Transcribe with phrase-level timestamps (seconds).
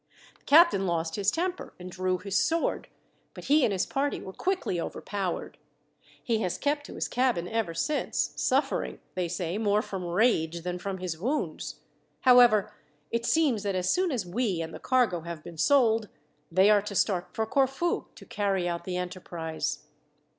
[0.39, 2.87] "The captain lost his temper and drew his sword,
[3.35, 5.59] but he and his party were quickly overpowered.
[6.23, 10.79] He has kept to his cabin ever since, suffering, they say, more from rage than
[10.79, 11.81] from his wounds.
[12.21, 12.73] However,
[13.11, 16.09] it seems that as soon as we and the cargo have been sold,
[16.51, 19.83] they are to start for Corfu to carry out the enterprise.